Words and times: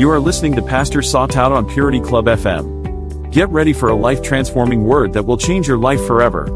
You 0.00 0.08
are 0.08 0.18
listening 0.18 0.54
to 0.54 0.62
Pastor 0.62 1.00
Sawtout 1.00 1.50
on 1.50 1.68
Purity 1.68 2.00
Club 2.00 2.24
FM. 2.24 3.30
Get 3.30 3.50
ready 3.50 3.74
for 3.74 3.90
a 3.90 3.94
life 3.94 4.22
transforming 4.22 4.84
word 4.84 5.12
that 5.12 5.26
will 5.26 5.36
change 5.36 5.68
your 5.68 5.76
life 5.76 6.02
forever. 6.06 6.46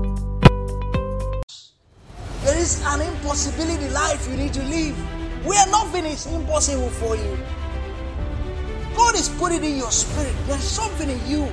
There 2.42 2.56
is 2.56 2.82
an 2.86 3.02
impossibility 3.02 3.90
life 3.90 4.26
you 4.30 4.38
need 4.38 4.54
to 4.54 4.62
live 4.62 4.96
We 5.44 5.50
where 5.50 5.66
nothing 5.66 6.06
is 6.06 6.24
impossible 6.24 6.88
for 6.88 7.16
you. 7.16 7.38
God 8.96 9.14
is 9.14 9.28
putting 9.28 9.62
in 9.62 9.76
your 9.76 9.92
spirit. 9.92 10.34
There's 10.46 10.64
something 10.64 11.10
in 11.10 11.20
you. 11.28 11.46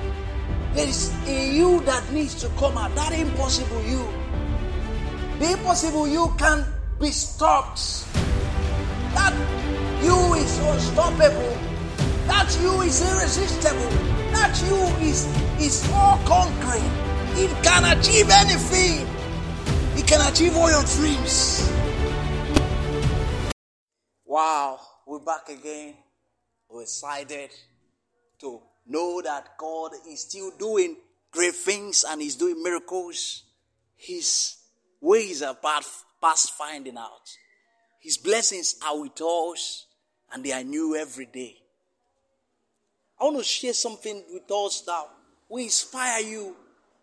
There 0.72 0.88
is 0.88 1.12
in 1.28 1.54
you 1.54 1.82
that 1.82 2.10
needs 2.14 2.36
to 2.36 2.48
come 2.56 2.78
out. 2.78 2.96
That 2.96 3.12
impossible 3.12 3.84
you. 3.84 4.08
The 5.40 5.60
impossible 5.60 6.08
you 6.08 6.34
can't 6.38 6.66
be 7.02 7.12
stopped. 7.12 8.08
That 9.14 9.36
you 10.02 10.36
is 10.36 10.58
unstoppable. 10.58 11.71
That 12.42 12.60
you 12.60 12.82
is 12.82 13.00
irresistible. 13.02 13.90
That 14.32 14.60
you 14.66 15.06
is 15.06 15.28
is 15.60 15.88
all 15.94 16.18
conquering. 16.26 16.90
It 17.38 17.52
can 17.64 17.86
achieve 17.96 18.32
anything. 18.32 19.08
It 19.96 20.08
can 20.08 20.28
achieve 20.28 20.56
all 20.58 20.72
your 20.72 20.84
dreams. 20.84 21.72
Wow, 24.26 24.80
we're 25.06 25.20
back 25.20 25.50
again. 25.50 25.94
We're 26.68 26.82
excited 26.82 27.52
to 28.40 28.60
know 28.88 29.22
that 29.22 29.56
God 29.60 29.92
is 30.10 30.22
still 30.22 30.50
doing 30.58 30.98
great 31.30 31.54
things 31.54 32.04
and 32.10 32.24
He's 32.24 32.38
doing 32.38 32.64
miracles. 32.64 33.44
His 33.96 34.56
ways 35.00 35.44
are 35.44 35.54
past 35.54 36.54
finding 36.54 36.98
out. 36.98 37.38
His 38.00 38.18
blessings 38.18 38.78
are 38.84 39.00
with 39.00 39.22
us 39.22 39.86
and 40.34 40.44
they 40.44 40.54
are 40.54 40.64
new 40.64 40.96
every 40.96 41.28
day. 41.28 41.61
I 43.22 43.26
want 43.26 43.38
to 43.38 43.44
share 43.44 43.74
something 43.74 44.24
with 44.34 44.50
us 44.52 44.82
that 44.82 45.06
We 45.48 45.66
inspire 45.66 46.22
you 46.22 46.56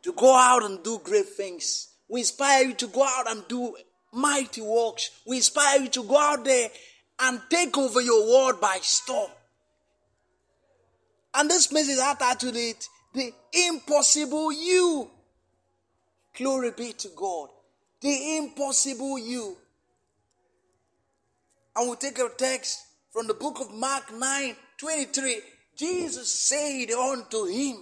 to 0.03 0.13
go 0.13 0.35
out 0.35 0.65
and 0.65 0.83
do 0.83 1.01
great 1.05 1.29
things. 1.29 1.89
We 2.09 2.21
inspire 2.21 2.65
you 2.65 2.75
to 2.75 2.89
go 2.89 3.05
out 3.05 3.31
and 3.31 3.47
do 3.47 3.77
mighty 4.13 4.63
works. 4.63 5.11
We 5.27 5.37
inspire 5.37 5.83
you 5.83 5.89
to 5.89 6.03
go 6.03 6.19
out 6.19 6.45
there 6.45 6.71
and 7.21 7.41
take 7.49 7.77
over 7.79 8.01
your 8.01 8.27
world 8.27 8.61
by 8.61 8.79
storm. 8.81 9.31
And 11.35 11.49
this 11.49 11.71
message 11.71 11.99
has 11.99 12.17
titled 12.17 12.57
it, 12.57 12.89
The 13.15 13.33
Impossible 13.69 14.51
You. 14.51 15.11
Glory 16.37 16.73
be 16.77 16.95
to 16.95 17.09
God. 17.15 17.51
The 18.01 18.39
impossible 18.39 19.19
you. 19.19 19.57
And 21.77 21.87
we'll 21.87 21.97
take 21.97 22.19
a 22.19 22.29
text 22.37 22.81
from 23.13 23.27
the 23.29 23.35
book 23.35 23.61
of 23.61 23.73
Mark 23.73 24.13
9 24.13 24.57
23. 24.79 25.43
Jesus 25.79 26.29
said 26.29 26.91
unto 26.91 27.47
him, 27.47 27.77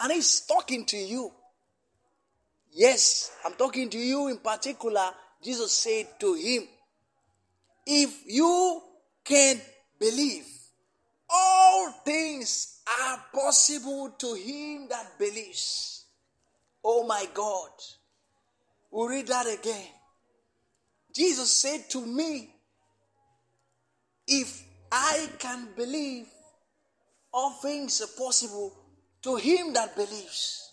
and 0.00 0.12
he's 0.12 0.40
talking 0.40 0.84
to 0.84 0.96
you. 0.98 1.32
Yes, 2.72 3.30
I'm 3.44 3.54
talking 3.54 3.88
to 3.88 3.98
you 3.98 4.28
in 4.28 4.38
particular. 4.38 5.10
Jesus 5.42 5.72
said 5.72 6.08
to 6.20 6.34
him, 6.34 6.64
If 7.86 8.26
you 8.26 8.82
can 9.24 9.60
believe, 9.98 10.46
all 11.30 11.90
things 12.04 12.82
are 13.02 13.24
possible 13.32 14.10
to 14.18 14.34
him 14.34 14.88
that 14.90 15.18
believes. 15.18 16.04
Oh 16.84 17.06
my 17.06 17.26
God. 17.32 17.70
We'll 18.90 19.08
read 19.08 19.28
that 19.28 19.46
again. 19.46 19.88
Jesus 21.14 21.50
said 21.50 21.88
to 21.90 22.04
me, 22.04 22.50
If 24.26 24.62
I 24.92 25.28
can 25.38 25.68
believe, 25.76 26.26
all 27.34 27.50
things 27.50 28.00
are 28.00 28.16
possible 28.16 28.72
to 29.22 29.34
him 29.34 29.72
that 29.72 29.96
believes. 29.96 30.70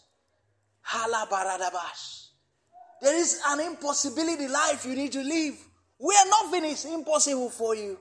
Halabaradabash. 0.87 2.27
There 3.01 3.17
is 3.17 3.41
an 3.47 3.61
impossibility 3.61 4.47
life 4.47 4.85
you 4.85 4.95
need 4.95 5.11
to 5.13 5.23
live 5.23 5.55
where 5.97 6.23
nothing 6.29 6.66
is 6.66 6.85
impossible 6.85 7.50
for 7.50 7.75
you. 7.75 7.97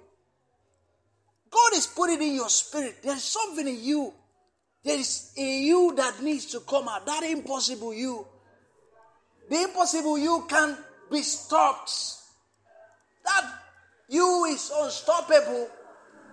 God 1.50 1.72
is 1.75 1.87
putting 1.87 2.20
in 2.20 2.34
your 2.34 2.50
spirit. 2.50 2.97
There's 3.03 3.25
something 3.25 3.66
in 3.66 3.82
you. 3.82 4.12
There 4.84 4.99
is 4.99 5.32
in 5.37 5.62
you 5.62 5.94
that 5.97 6.22
needs 6.22 6.47
to 6.47 6.60
come 6.60 6.87
out. 6.88 7.06
That 7.06 7.22
impossible 7.22 7.94
you. 7.94 8.26
The 9.49 9.62
impossible 9.62 10.19
you 10.19 10.47
can't 10.49 10.78
be 11.10 11.22
stopped. 11.22 11.91
That 13.25 13.50
you 14.09 14.44
is 14.44 14.70
unstoppable. 14.75 15.69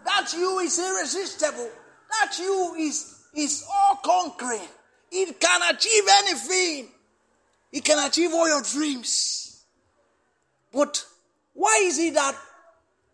That 0.05 0.33
you 0.37 0.59
is 0.59 0.77
irresistible. 0.77 1.69
That 2.21 2.39
you 2.39 2.75
is, 2.79 3.23
is 3.35 3.65
all 3.71 3.95
conquering. 3.97 4.67
It 5.11 5.39
can 5.39 5.75
achieve 5.75 6.03
anything. 6.19 6.89
It 7.71 7.83
can 7.83 8.05
achieve 8.05 8.33
all 8.33 8.47
your 8.47 8.61
dreams. 8.61 9.63
But 10.73 11.05
why 11.53 11.81
is 11.83 11.99
it 11.99 12.13
that 12.15 12.35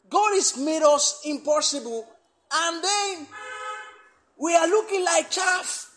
God 0.10 0.34
has 0.34 0.58
made 0.58 0.84
us 0.84 1.22
impossible 1.26 2.08
and 2.54 2.84
then 2.84 3.28
we 4.38 4.56
are 4.56 4.68
looking 4.68 5.04
like 5.04 5.30
chaff? 5.30 5.90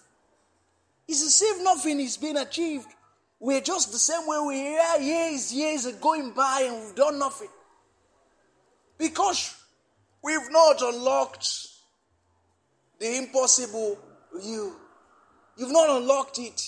It's 1.08 1.22
as 1.24 1.42
if 1.42 1.62
nothing 1.62 2.00
is 2.00 2.16
being 2.16 2.36
achieved. 2.36 2.88
We're 3.38 3.60
just 3.60 3.92
the 3.92 3.98
same 3.98 4.26
way 4.26 4.38
we 4.46 4.78
are 4.78 5.00
years, 5.00 5.52
years 5.52 5.86
are 5.86 5.92
going 5.92 6.32
by 6.32 6.68
and 6.68 6.84
we've 6.84 6.94
done 6.94 7.18
nothing. 7.18 7.50
Because 8.98 9.54
we've 10.22 10.50
not 10.50 10.80
unlocked 10.80 11.75
the 12.98 13.16
impossible 13.16 13.98
you. 14.42 14.76
You've 15.56 15.72
not 15.72 15.90
unlocked 15.90 16.38
it. 16.38 16.62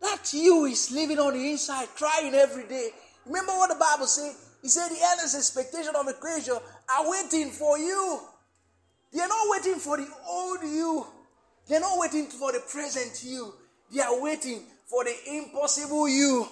That 0.00 0.32
you 0.32 0.66
is 0.66 0.90
living 0.92 1.18
on 1.18 1.34
the 1.34 1.50
inside, 1.50 1.88
crying 1.96 2.34
every 2.34 2.66
day. 2.68 2.90
Remember 3.26 3.52
what 3.52 3.68
the 3.68 3.76
Bible 3.76 4.06
said? 4.06 4.32
He 4.62 4.68
said 4.68 4.88
the 4.88 4.98
endless 5.10 5.36
expectation 5.36 5.94
of 5.94 6.06
the 6.06 6.14
creation 6.14 6.54
are 6.54 7.10
waiting 7.10 7.50
for 7.50 7.78
you. 7.78 8.20
They're 9.12 9.28
not 9.28 9.46
waiting 9.50 9.76
for 9.76 9.96
the 9.96 10.08
old 10.28 10.62
you. 10.62 11.06
They're 11.66 11.80
not 11.80 11.98
waiting 11.98 12.26
for 12.26 12.52
the 12.52 12.60
present 12.60 13.22
you. 13.24 13.54
They 13.92 14.00
are 14.00 14.20
waiting 14.20 14.62
for 14.86 15.04
the 15.04 15.14
impossible 15.26 16.08
you. 16.08 16.46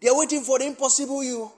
They 0.00 0.08
are 0.08 0.18
waiting 0.18 0.42
for 0.42 0.58
the 0.58 0.66
impossible 0.66 1.24
you. 1.24 1.50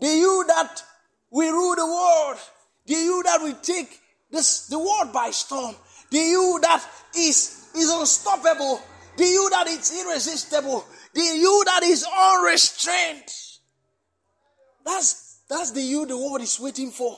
The 0.00 0.08
you 0.08 0.44
that 0.48 0.82
will 1.30 1.52
rule 1.52 1.76
the 1.76 1.86
world. 1.86 2.38
The 2.86 2.94
you 2.94 3.22
that 3.24 3.40
will 3.42 3.54
take 3.62 4.00
this, 4.30 4.66
the 4.68 4.78
world 4.78 5.12
by 5.12 5.30
storm. 5.30 5.74
The 6.10 6.18
you 6.18 6.58
that 6.62 6.84
is, 7.16 7.70
is 7.74 7.90
unstoppable. 7.90 8.80
The 9.16 9.24
you 9.24 9.48
that 9.50 9.66
is 9.68 10.04
irresistible. 10.04 10.84
The 11.12 11.20
you 11.20 11.62
that 11.66 11.82
is 11.82 12.04
unrestrained. 12.04 13.30
That's, 14.84 15.40
that's 15.48 15.70
the 15.70 15.80
you 15.80 16.06
the 16.06 16.16
world 16.16 16.42
is 16.42 16.58
waiting 16.60 16.90
for. 16.90 17.16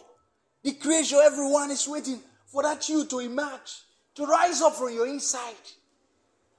The 0.62 0.72
creation, 0.72 1.18
everyone 1.22 1.70
is 1.70 1.86
waiting 1.88 2.20
for 2.46 2.62
that 2.62 2.88
you 2.88 3.06
to 3.06 3.18
emerge, 3.20 3.82
to 4.14 4.26
rise 4.26 4.60
up 4.62 4.74
from 4.74 4.92
your 4.92 5.06
inside. 5.06 5.54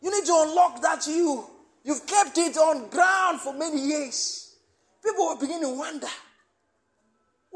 You 0.01 0.11
need 0.11 0.25
to 0.25 0.43
unlock 0.47 0.81
that 0.81 1.07
you. 1.07 1.45
You've 1.83 2.05
kept 2.05 2.37
it 2.37 2.57
on 2.57 2.89
ground 2.89 3.39
for 3.41 3.53
many 3.53 3.79
years. 3.79 4.55
People 5.03 5.25
will 5.25 5.37
begin 5.37 5.61
to 5.61 5.69
wonder. 5.69 6.07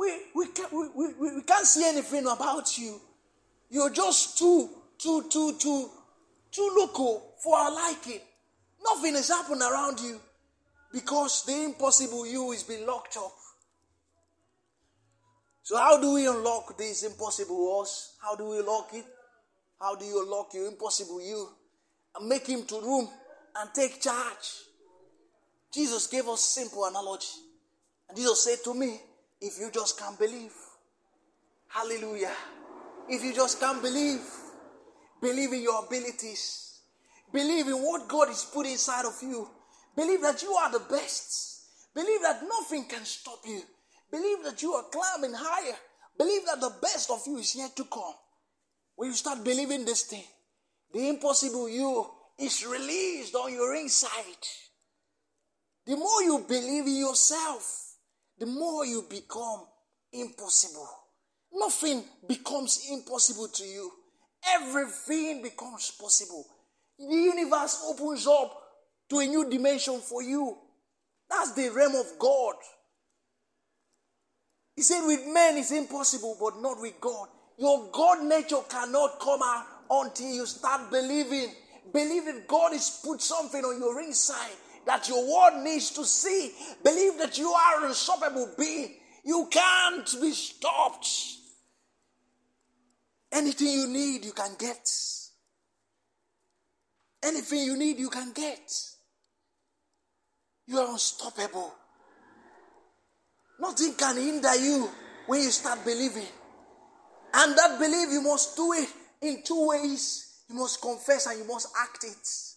We, 0.01 0.11
we, 0.33 0.47
can't, 0.47 0.73
we, 0.73 0.87
we, 0.95 1.35
we 1.35 1.43
can't 1.43 1.67
see 1.67 1.87
anything 1.87 2.25
about 2.25 2.75
you. 2.75 2.99
You're 3.69 3.91
just 3.91 4.35
too, 4.35 4.67
too, 4.97 5.25
too, 5.29 5.55
too, 5.59 5.89
too 6.51 6.73
local 6.75 7.35
for 7.43 7.55
our 7.55 7.71
liking. 7.71 8.21
Nothing 8.83 9.13
has 9.13 9.29
happened 9.29 9.61
around 9.61 9.99
you 9.99 10.19
because 10.91 11.45
the 11.45 11.65
impossible 11.65 12.25
you 12.25 12.51
is 12.51 12.63
being 12.63 12.87
locked 12.87 13.15
up. 13.15 13.31
So, 15.61 15.77
how 15.77 16.01
do 16.01 16.15
we 16.15 16.27
unlock 16.27 16.75
this 16.79 17.03
impossible 17.03 17.81
us? 17.81 18.15
How 18.23 18.35
do 18.35 18.49
we 18.49 18.59
lock 18.63 18.89
it? 18.93 19.05
How 19.79 19.93
do 19.93 20.03
you 20.03 20.23
unlock 20.23 20.51
your 20.55 20.65
impossible 20.65 21.21
you? 21.21 21.47
And 22.15 22.27
make 22.27 22.47
him 22.47 22.65
to 22.65 22.81
room 22.81 23.07
and 23.55 23.69
take 23.71 24.01
charge. 24.01 24.63
Jesus 25.71 26.07
gave 26.07 26.27
us 26.27 26.41
simple 26.41 26.85
analogy. 26.85 27.27
And 28.09 28.17
Jesus 28.17 28.43
said 28.43 28.63
to 28.63 28.73
me, 28.73 28.99
if 29.41 29.59
you 29.59 29.71
just 29.71 29.99
can't 29.99 30.17
believe, 30.17 30.53
hallelujah. 31.67 32.33
If 33.09 33.23
you 33.23 33.33
just 33.33 33.59
can't 33.59 33.81
believe, 33.81 34.21
believe 35.21 35.51
in 35.51 35.61
your 35.61 35.83
abilities. 35.83 36.79
Believe 37.33 37.67
in 37.67 37.75
what 37.75 38.07
God 38.07 38.29
is 38.29 38.45
put 38.53 38.67
inside 38.67 39.05
of 39.05 39.17
you. 39.21 39.49
Believe 39.95 40.21
that 40.21 40.41
you 40.43 40.51
are 40.51 40.71
the 40.71 40.85
best. 40.89 41.63
Believe 41.93 42.21
that 42.21 42.41
nothing 42.47 42.85
can 42.85 43.03
stop 43.03 43.39
you. 43.45 43.61
Believe 44.11 44.43
that 44.43 44.61
you 44.61 44.73
are 44.73 44.83
climbing 44.83 45.33
higher. 45.35 45.75
Believe 46.17 46.45
that 46.45 46.61
the 46.61 46.73
best 46.81 47.09
of 47.09 47.21
you 47.25 47.37
is 47.37 47.55
yet 47.55 47.75
to 47.77 47.85
come. 47.85 48.13
When 48.95 49.09
you 49.09 49.15
start 49.15 49.43
believing 49.43 49.85
this 49.85 50.03
thing, 50.03 50.23
the 50.93 51.09
impossible 51.09 51.69
you 51.69 52.05
is 52.37 52.65
released 52.65 53.33
on 53.35 53.51
your 53.53 53.75
inside. 53.75 54.45
The 55.85 55.95
more 55.95 56.21
you 56.21 56.45
believe 56.47 56.85
in 56.85 56.97
yourself, 56.97 57.90
the 58.41 58.47
more 58.47 58.83
you 58.87 59.05
become 59.07 59.67
impossible. 60.11 60.89
nothing 61.53 62.03
becomes 62.27 62.87
impossible 62.89 63.47
to 63.49 63.63
you. 63.63 63.91
Everything 64.55 65.43
becomes 65.43 65.91
possible. 65.91 66.43
The 66.97 67.05
universe 67.05 67.85
opens 67.87 68.25
up 68.25 68.59
to 69.09 69.19
a 69.19 69.27
new 69.27 69.47
dimension 69.47 69.99
for 69.99 70.23
you. 70.23 70.57
That's 71.29 71.53
the 71.53 71.69
realm 71.69 71.93
of 71.93 72.17
God. 72.17 72.55
He 74.75 74.81
said, 74.81 75.05
with 75.05 75.21
men 75.27 75.57
it's 75.57 75.71
impossible, 75.71 76.35
but 76.39 76.59
not 76.59 76.81
with 76.81 76.99
God. 76.99 77.27
Your 77.59 77.89
God 77.91 78.23
nature 78.23 78.63
cannot 78.67 79.19
come 79.19 79.41
out 79.43 79.65
until 79.91 80.33
you 80.33 80.47
start 80.47 80.89
believing. 80.89 81.53
Believe 81.93 82.25
that 82.25 82.47
God 82.47 82.71
has 82.71 83.01
put 83.05 83.21
something 83.21 83.63
on 83.63 83.79
your 83.79 84.01
inside 84.01 84.57
that 84.91 85.07
your 85.07 85.23
world 85.25 85.63
needs 85.63 85.91
to 85.91 86.03
see. 86.03 86.51
Believe 86.83 87.17
that 87.17 87.37
you 87.37 87.49
are 87.49 87.85
unstoppable 87.85 88.53
being. 88.57 88.93
You 89.23 89.47
can't 89.49 90.15
be 90.19 90.31
stopped. 90.33 91.07
Anything 93.31 93.67
you 93.67 93.87
need, 93.87 94.25
you 94.25 94.33
can 94.33 94.51
get. 94.59 94.89
Anything 97.23 97.59
you 97.59 97.77
need, 97.77 97.99
you 97.99 98.09
can 98.09 98.33
get. 98.33 98.73
You 100.67 100.79
are 100.79 100.91
unstoppable. 100.91 101.73
Nothing 103.61 103.93
can 103.93 104.17
hinder 104.17 104.55
you 104.57 104.89
when 105.27 105.41
you 105.41 105.51
start 105.51 105.85
believing. 105.85 106.27
And 107.33 107.57
that 107.57 107.79
belief, 107.79 108.09
you 108.11 108.21
must 108.21 108.57
do 108.57 108.73
it 108.73 108.89
in 109.21 109.41
two 109.45 109.67
ways. 109.69 110.41
You 110.49 110.55
must 110.55 110.81
confess 110.81 111.27
and 111.27 111.39
you 111.39 111.47
must 111.47 111.69
act 111.81 112.03
it. 112.03 112.50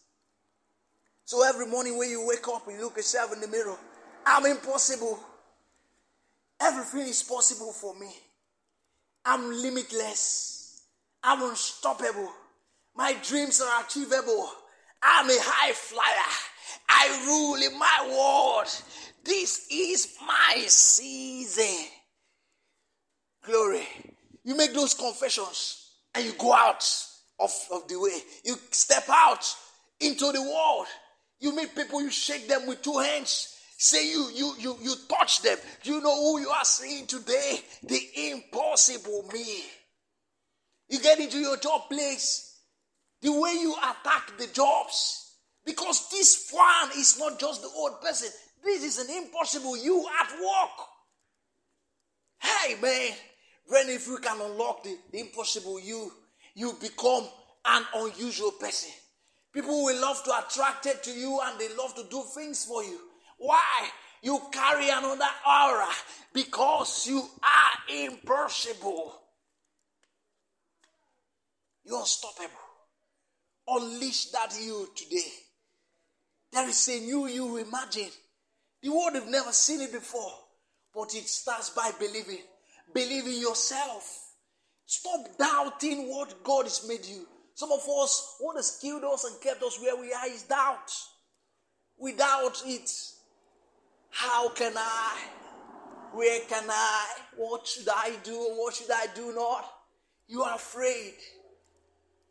So 1.24 1.46
every 1.46 1.66
morning 1.66 1.96
when 1.96 2.10
you 2.10 2.26
wake 2.26 2.46
up, 2.48 2.64
you 2.68 2.80
look 2.80 2.92
at 2.92 2.98
yourself 2.98 3.32
in 3.32 3.40
the 3.40 3.48
mirror. 3.48 3.76
I'm 4.26 4.44
impossible. 4.46 5.18
Everything 6.60 7.08
is 7.08 7.22
possible 7.22 7.72
for 7.72 7.94
me. 7.98 8.10
I'm 9.24 9.50
limitless. 9.50 10.82
I'm 11.22 11.42
unstoppable. 11.42 12.30
My 12.94 13.16
dreams 13.22 13.60
are 13.60 13.84
achievable. 13.84 14.50
I'm 15.02 15.28
a 15.28 15.38
high 15.40 15.72
flyer. 15.72 16.32
I 16.88 17.24
rule 17.26 17.56
in 17.56 17.78
my 17.78 18.08
world. 18.10 18.68
This 19.24 19.66
is 19.70 20.16
my 20.26 20.64
season. 20.66 21.86
Glory. 23.44 23.86
You 24.44 24.56
make 24.56 24.74
those 24.74 24.92
confessions 24.92 25.90
and 26.14 26.24
you 26.24 26.32
go 26.38 26.52
out 26.52 26.86
of, 27.40 27.50
of 27.72 27.88
the 27.88 27.98
way. 27.98 28.18
You 28.44 28.56
step 28.70 29.04
out 29.08 29.44
into 30.00 30.30
the 30.30 30.42
world. 30.42 30.86
You 31.44 31.54
meet 31.54 31.76
people, 31.76 32.00
you 32.00 32.10
shake 32.10 32.48
them 32.48 32.66
with 32.66 32.80
two 32.80 32.96
hands. 32.96 33.54
Say 33.76 34.08
you 34.10 34.30
you 34.34 34.54
you 34.58 34.78
you 34.80 34.94
touch 35.10 35.42
them. 35.42 35.58
Do 35.82 35.92
you 35.92 36.00
know 36.00 36.16
who 36.16 36.40
you 36.40 36.48
are 36.48 36.64
seeing 36.64 37.06
today? 37.06 37.60
The 37.82 38.00
impossible 38.30 39.28
me. 39.30 39.62
You 40.88 41.00
get 41.00 41.18
into 41.18 41.36
your 41.36 41.58
job 41.58 41.82
place. 41.90 42.60
The 43.20 43.30
way 43.30 43.58
you 43.60 43.74
attack 43.74 44.38
the 44.38 44.46
jobs. 44.54 45.36
Because 45.66 46.08
this 46.08 46.50
one 46.50 46.98
is 46.98 47.18
not 47.18 47.38
just 47.38 47.60
the 47.60 47.68
old 47.76 48.00
person. 48.00 48.30
This 48.64 48.82
is 48.82 48.98
an 49.06 49.14
impossible 49.14 49.76
you 49.76 50.02
at 50.22 50.30
work. 50.30 50.86
Hey 52.38 52.76
man, 52.80 53.12
when 53.66 53.90
if 53.90 54.06
you 54.06 54.16
can 54.16 54.40
unlock 54.40 54.82
the, 54.82 54.96
the 55.12 55.20
impossible 55.20 55.78
you, 55.78 56.10
you 56.54 56.72
become 56.80 57.28
an 57.66 57.82
unusual 57.96 58.52
person. 58.52 58.92
People 59.54 59.84
will 59.84 60.00
love 60.00 60.22
to 60.24 60.32
attract 60.36 60.86
it 60.86 61.04
to 61.04 61.12
you 61.12 61.40
and 61.44 61.58
they 61.60 61.68
love 61.76 61.94
to 61.94 62.04
do 62.10 62.24
things 62.34 62.64
for 62.64 62.82
you. 62.82 62.98
Why? 63.38 63.88
You 64.20 64.40
carry 64.50 64.88
another 64.88 65.28
aura 65.46 65.88
because 66.32 67.06
you 67.06 67.18
are 67.18 68.04
impossible. 68.04 69.14
You're 71.84 72.00
unstoppable. 72.00 72.50
Unleash 73.68 74.30
that 74.32 74.56
you 74.60 74.88
today. 74.96 75.30
There 76.52 76.68
is 76.68 76.88
a 76.88 77.00
new 77.00 77.28
you 77.28 77.58
imagine. 77.58 78.10
The 78.82 78.90
world 78.90 79.14
have 79.14 79.28
never 79.28 79.52
seen 79.52 79.82
it 79.82 79.92
before, 79.92 80.32
but 80.92 81.14
it 81.14 81.28
starts 81.28 81.70
by 81.70 81.92
believing. 81.98 82.42
Believe 82.92 83.26
in 83.26 83.40
yourself. 83.40 84.32
Stop 84.84 85.38
doubting 85.38 86.08
what 86.10 86.42
God 86.42 86.64
has 86.64 86.86
made 86.88 87.04
you. 87.04 87.26
Some 87.54 87.70
of 87.70 87.82
us, 87.88 88.36
what 88.40 88.56
has 88.56 88.78
killed 88.80 89.04
us 89.04 89.24
and 89.24 89.40
kept 89.40 89.62
us 89.62 89.80
where 89.80 89.96
we 89.96 90.12
are 90.12 90.26
is 90.26 90.42
doubt. 90.42 90.90
Without 91.96 92.62
it, 92.66 92.90
how 94.10 94.48
can 94.50 94.72
I? 94.76 95.16
Where 96.12 96.40
can 96.48 96.64
I? 96.68 97.06
What 97.36 97.66
should 97.66 97.88
I 97.88 98.12
do 98.22 98.34
what 98.56 98.74
should 98.74 98.90
I 98.90 99.06
do 99.14 99.32
not? 99.34 99.64
You 100.28 100.42
are 100.42 100.54
afraid. 100.56 101.14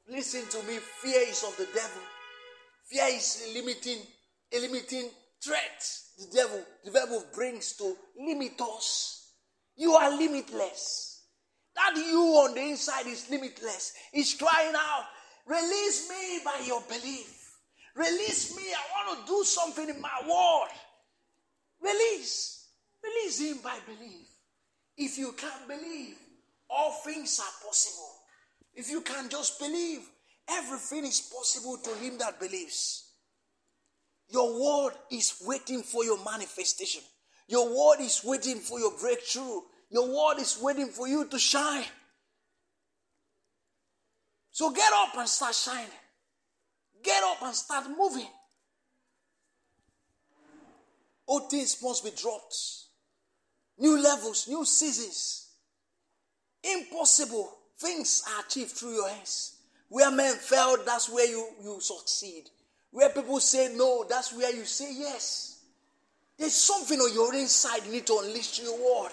Listen 0.09 0.47
to 0.49 0.67
me. 0.67 0.77
Fear 1.01 1.21
is 1.29 1.43
of 1.43 1.55
the 1.57 1.67
devil. 1.73 2.01
Fear 2.89 3.05
is 3.15 3.43
a 3.47 3.53
limiting, 3.53 3.99
a 4.53 4.59
limiting 4.59 5.09
threat. 5.43 5.85
The 6.17 6.27
devil, 6.35 6.63
the 6.83 6.91
devil 6.91 7.23
brings 7.33 7.73
to 7.77 7.95
limit 8.17 8.59
us. 8.61 9.31
You 9.75 9.93
are 9.93 10.15
limitless. 10.15 11.12
That 11.75 11.95
you 11.95 12.19
on 12.19 12.53
the 12.53 12.61
inside 12.61 13.07
is 13.07 13.29
limitless. 13.29 13.93
He's 14.11 14.33
crying 14.33 14.75
out, 14.75 15.05
Release 15.45 16.09
me 16.09 16.39
by 16.45 16.63
your 16.65 16.81
belief. 16.87 17.57
Release 17.95 18.55
me. 18.55 18.63
I 18.63 19.07
want 19.07 19.19
to 19.19 19.31
do 19.31 19.43
something 19.43 19.89
in 19.89 20.01
my 20.01 20.21
world. 20.27 20.69
Release. 21.81 22.67
Release 23.03 23.39
him 23.41 23.57
by 23.63 23.77
belief. 23.85 24.27
If 24.97 25.17
you 25.17 25.33
can't 25.33 25.67
believe, 25.67 26.15
all 26.69 26.91
things 27.03 27.39
are 27.39 27.67
possible. 27.67 28.09
If 28.73 28.89
you 28.89 29.01
can 29.01 29.29
just 29.29 29.59
believe, 29.59 29.99
everything 30.49 31.05
is 31.05 31.21
possible 31.21 31.77
to 31.77 31.89
him 31.95 32.17
that 32.19 32.39
believes. 32.39 33.11
Your 34.29 34.59
word 34.59 34.93
is 35.11 35.43
waiting 35.45 35.83
for 35.83 36.05
your 36.05 36.23
manifestation. 36.23 37.01
Your 37.47 37.67
word 37.67 38.01
is 38.01 38.21
waiting 38.23 38.59
for 38.59 38.79
your 38.79 38.97
breakthrough. 38.97 39.59
Your 39.93 40.07
word 40.07 40.41
is 40.41 40.57
waiting 40.59 40.87
for 40.87 41.07
you 41.07 41.25
to 41.27 41.37
shine. 41.37 41.85
So 44.49 44.71
get 44.71 44.91
up 44.91 45.15
and 45.15 45.29
start 45.29 45.53
shining. 45.53 45.85
Get 47.03 47.23
up 47.23 47.43
and 47.43 47.53
start 47.53 47.85
moving. 47.95 48.27
Old 51.27 51.51
things 51.51 51.77
must 51.83 52.03
be 52.03 52.09
dropped. 52.19 52.55
New 53.77 54.01
levels, 54.01 54.47
new 54.47 54.65
seasons. 54.65 55.51
Impossible 56.63 57.51
things 57.77 58.23
are 58.27 58.43
achieved 58.43 58.71
through 58.71 58.95
your 58.95 59.09
hands. 59.09 59.57
Where 59.89 60.09
men 60.09 60.33
fail, 60.37 60.77
that's 60.83 61.07
where 61.07 61.27
you, 61.27 61.47
you 61.61 61.77
succeed. 61.79 62.45
Where 62.89 63.09
people 63.09 63.39
say 63.39 63.75
no, 63.75 64.05
that's 64.09 64.33
where 64.33 64.55
you 64.55 64.65
say 64.65 64.91
yes. 64.91 65.59
There's 66.39 66.55
something 66.55 66.99
on 66.99 67.13
your 67.13 67.35
inside 67.35 67.85
you 67.85 67.91
need 67.91 68.07
to 68.07 68.19
unleash 68.23 68.59
your 68.59 68.75
world. 68.77 69.11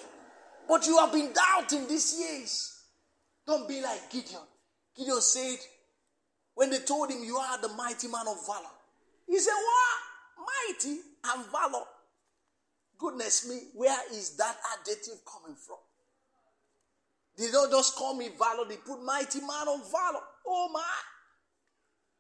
But 0.71 0.87
you 0.87 0.97
have 0.99 1.13
been 1.13 1.33
doubting 1.33 1.89
these 1.89 2.17
years. 2.17 2.83
Don't 3.45 3.67
be 3.67 3.83
like 3.83 4.09
Gideon. 4.09 4.43
Gideon 4.97 5.21
said, 5.21 5.59
when 6.55 6.71
they 6.71 6.79
told 6.79 7.11
him, 7.11 7.25
You 7.25 7.39
are 7.39 7.61
the 7.61 7.71
mighty 7.71 8.07
man 8.07 8.29
of 8.29 8.47
valor, 8.47 8.71
he 9.27 9.37
said, 9.41 9.51
What? 9.51 10.47
Mighty 10.47 11.01
and 11.25 11.45
valor. 11.51 11.85
Goodness 12.99 13.49
me, 13.49 13.57
where 13.75 13.99
is 14.13 14.37
that 14.37 14.57
adjective 14.79 15.15
coming 15.27 15.57
from? 15.57 15.79
They 17.37 17.51
don't 17.51 17.73
just 17.73 17.97
call 17.97 18.15
me 18.17 18.29
valor, 18.39 18.69
they 18.69 18.77
put 18.77 19.03
mighty 19.03 19.41
man 19.41 19.67
of 19.67 19.91
valor. 19.91 20.23
Oh 20.47 20.71
my. 20.73 20.85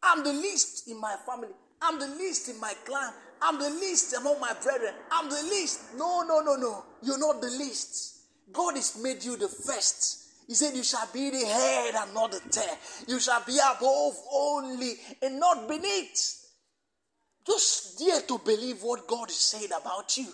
I'm 0.02 0.24
the 0.24 0.32
least 0.32 0.88
in 0.88 1.00
my 1.00 1.14
family. 1.24 1.54
I'm 1.80 2.00
the 2.00 2.08
least 2.18 2.48
in 2.48 2.58
my 2.58 2.72
clan. 2.84 3.12
I'm 3.40 3.60
the 3.60 3.70
least 3.70 4.12
among 4.16 4.40
my 4.40 4.54
brethren. 4.60 4.94
I'm 5.12 5.30
the 5.30 5.40
least. 5.50 5.94
No, 5.96 6.22
no, 6.26 6.40
no, 6.40 6.56
no. 6.56 6.84
You're 7.00 7.18
not 7.18 7.40
the 7.40 7.50
least. 7.50 8.16
God 8.52 8.76
has 8.76 9.00
made 9.02 9.24
you 9.24 9.36
the 9.36 9.48
first. 9.48 10.28
He 10.46 10.54
said, 10.54 10.74
You 10.74 10.82
shall 10.82 11.08
be 11.12 11.30
the 11.30 11.46
head 11.46 11.94
and 11.96 12.14
not 12.14 12.32
the 12.32 12.40
tail. 12.50 12.76
You 13.06 13.20
shall 13.20 13.42
be 13.46 13.58
above 13.58 14.14
only 14.32 14.94
and 15.22 15.38
not 15.38 15.68
beneath. 15.68 16.36
Just 17.46 17.98
dare 17.98 18.20
to 18.22 18.38
believe 18.38 18.82
what 18.82 19.06
God 19.06 19.30
is 19.30 19.36
saying 19.36 19.70
about 19.80 20.16
you. 20.16 20.26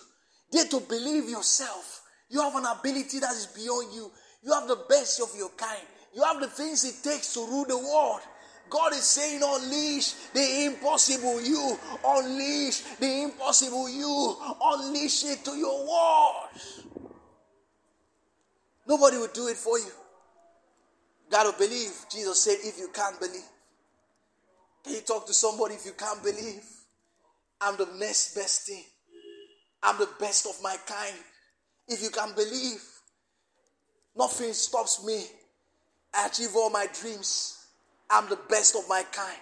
Dare 0.51 0.65
to 0.65 0.79
believe 0.81 1.29
yourself. 1.29 2.01
You 2.29 2.41
have 2.41 2.55
an 2.55 2.65
ability 2.65 3.19
that 3.19 3.31
is 3.31 3.47
beyond 3.47 3.93
you. 3.93 4.11
You 4.43 4.53
have 4.53 4.67
the 4.67 4.83
best 4.89 5.21
of 5.21 5.29
your 5.37 5.49
kind. 5.49 5.85
You 6.15 6.23
have 6.23 6.39
the 6.39 6.47
things 6.47 6.83
it 6.83 7.03
takes 7.03 7.33
to 7.33 7.41
rule 7.41 7.65
the 7.65 7.77
world. 7.77 8.21
God 8.69 8.93
is 8.93 9.03
saying, 9.03 9.41
unleash 9.43 10.13
the 10.33 10.65
impossible 10.65 11.41
you. 11.41 11.77
Unleash 12.05 12.81
the 12.99 13.23
impossible 13.23 13.89
you. 13.89 14.35
Unleash 14.61 15.25
it 15.25 15.45
to 15.45 15.51
your 15.51 15.87
world. 15.87 16.49
Nobody 18.87 19.17
will 19.17 19.29
do 19.33 19.47
it 19.47 19.57
for 19.57 19.77
you. 19.77 19.91
Got 21.29 21.51
to 21.51 21.57
believe. 21.57 21.91
Jesus 22.09 22.41
said, 22.41 22.57
if 22.63 22.77
you 22.79 22.89
can't 22.93 23.19
believe. 23.19 23.41
Can 24.83 24.93
you 24.93 25.01
talk 25.01 25.27
to 25.27 25.33
somebody 25.33 25.75
if 25.75 25.85
you 25.85 25.91
can't 25.91 26.23
believe? 26.23 26.63
I'm 27.59 27.75
the 27.75 27.87
next 27.97 28.35
best 28.35 28.67
thing. 28.67 28.83
I'm 29.83 29.97
the 29.97 30.09
best 30.19 30.45
of 30.45 30.61
my 30.63 30.75
kind. 30.87 31.15
If 31.87 32.01
you 32.01 32.09
can 32.09 32.33
believe. 32.33 32.81
Nothing 34.15 34.53
stops 34.53 35.05
me. 35.05 35.25
I 36.13 36.27
achieve 36.27 36.55
all 36.55 36.69
my 36.69 36.87
dreams. 36.99 37.67
I'm 38.09 38.29
the 38.29 38.39
best 38.49 38.75
of 38.75 38.87
my 38.87 39.03
kind. 39.11 39.37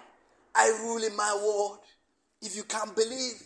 I 0.55 0.67
rule 0.81 1.03
in 1.03 1.15
my 1.15 1.39
world. 1.41 1.77
If 2.41 2.55
you 2.55 2.63
can't 2.63 2.95
believe, 2.95 3.41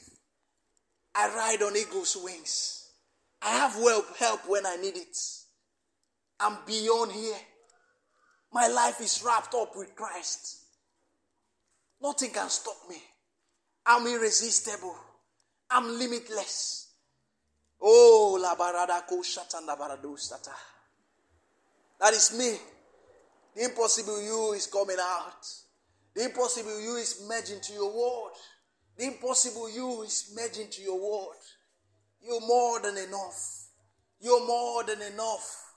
I 1.13 1.27
ride 1.35 1.61
on 1.61 1.75
eagle's 1.75 2.17
wings. 2.23 2.89
I 3.41 3.51
have 3.51 3.73
help 4.17 4.41
when 4.47 4.65
I 4.65 4.77
need 4.77 4.95
it. 4.97 5.17
I'm 6.39 6.57
beyond 6.65 7.11
here. 7.11 7.35
My 8.51 8.67
life 8.67 9.01
is 9.01 9.21
wrapped 9.23 9.53
up 9.53 9.75
with 9.75 9.95
Christ. 9.95 10.59
Nothing 12.01 12.31
can 12.31 12.49
stop 12.49 12.77
me. 12.89 12.97
I'm 13.85 14.07
irresistible. 14.07 14.95
I'm 15.69 15.99
limitless. 15.99 16.87
Oh, 17.81 18.37
la 18.41 18.55
barada 18.55 19.05
ko 19.07 19.21
shatanda 19.21 19.77
barado 19.77 20.17
sata. 20.17 20.53
That 21.99 22.13
is 22.13 22.37
me. 22.37 22.57
The 23.55 23.65
impossible 23.65 24.21
you 24.21 24.53
is 24.53 24.67
coming 24.67 24.97
out. 24.99 25.45
The 26.15 26.25
impossible 26.25 26.79
you 26.81 26.95
is 26.95 27.25
merging 27.27 27.61
to 27.61 27.73
your 27.73 27.91
word. 27.91 28.33
The 28.97 29.05
impossible 29.05 29.69
you 29.69 30.01
is 30.03 30.33
merging 30.35 30.69
to 30.69 30.81
your 30.81 30.99
word. 30.99 31.37
You're 32.21 32.41
more 32.41 32.79
than 32.79 32.97
enough. 32.97 33.67
You're 34.19 34.45
more 34.45 34.83
than 34.83 35.01
enough. 35.01 35.68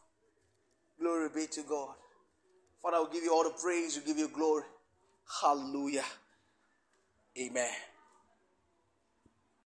Glory 1.02 1.28
be 1.34 1.46
to 1.48 1.62
God. 1.62 1.96
Father, 2.80 3.02
we 3.02 3.08
give 3.12 3.24
you 3.24 3.34
all 3.34 3.42
the 3.42 3.50
praise, 3.60 3.98
we 3.98 4.04
give 4.06 4.18
you 4.18 4.28
glory. 4.28 4.62
Hallelujah. 5.42 6.04
Amen. 7.36 7.72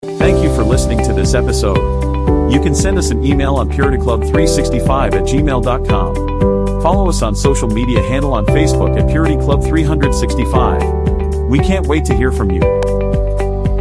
Thank 0.02 0.42
you 0.42 0.48
for 0.54 0.64
listening 0.64 1.04
to 1.04 1.12
this 1.12 1.34
episode. 1.34 1.76
You 2.50 2.58
can 2.58 2.74
send 2.74 2.96
us 2.96 3.10
an 3.10 3.22
email 3.22 3.56
on 3.56 3.70
purityclub365 3.70 5.12
at 5.12 5.24
gmail.com. 5.24 6.14
Follow 6.80 7.10
us 7.10 7.20
on 7.20 7.36
social 7.36 7.68
media 7.68 8.00
handle 8.00 8.32
on 8.32 8.46
Facebook 8.46 8.98
at 8.98 9.06
purityclub365. 9.10 11.50
We 11.50 11.58
can't 11.58 11.86
wait 11.86 12.06
to 12.06 12.14
hear 12.14 12.32
from 12.32 12.50
you. 12.50 12.62